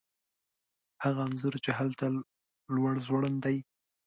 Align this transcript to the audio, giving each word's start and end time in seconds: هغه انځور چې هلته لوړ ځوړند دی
هغه 1.03 1.21
انځور 1.27 1.55
چې 1.65 1.71
هلته 1.79 2.05
لوړ 2.75 2.93
ځوړند 3.07 3.37
دی 3.45 3.57